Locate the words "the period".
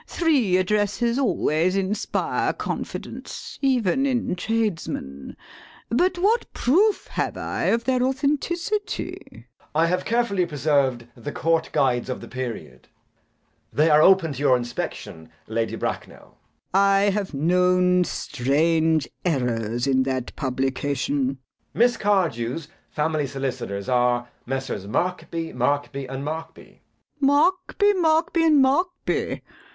12.19-12.87